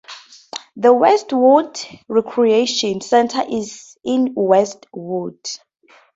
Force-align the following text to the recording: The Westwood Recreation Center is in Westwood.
The 0.77 0.91
Westwood 0.91 1.79
Recreation 2.07 3.01
Center 3.01 3.43
is 3.47 3.97
in 4.03 4.33
Westwood. 4.35 5.37